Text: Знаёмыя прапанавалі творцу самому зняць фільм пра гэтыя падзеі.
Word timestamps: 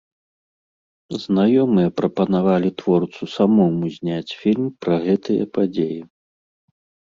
Знаёмыя 1.25 1.89
прапанавалі 2.01 2.69
творцу 2.83 3.23
самому 3.35 3.85
зняць 4.01 4.33
фільм 4.43 4.67
пра 4.85 4.95
гэтыя 5.07 5.43
падзеі. 5.59 6.01